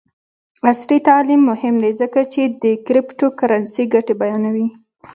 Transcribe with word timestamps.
عصري 0.69 0.97
تعلیم 1.09 1.41
مهم 1.51 1.75
دی 1.83 1.91
ځکه 2.01 2.19
چې 2.33 2.41
د 2.63 2.65
کریپټو 2.87 3.27
کرنسي 3.39 3.83
ګټې 3.93 4.13
بیانوي. 4.21 4.67